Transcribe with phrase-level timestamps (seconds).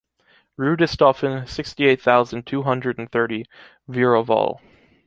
[0.57, 3.45] Rue du Stauffen, sixty-eight thousand two hundred and thirty,
[3.87, 4.59] Wihr-au-Val.